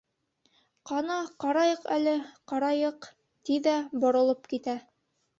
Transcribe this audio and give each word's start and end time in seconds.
Ҡана, 0.91 1.17
ҡарайыҡ 1.43 1.83
әле, 1.95 2.13
ҡарайыҡ...— 2.51 3.05
ти 3.49 3.59
ҙә 3.69 3.75
боролоп 4.05 4.49
китә. 4.55 4.75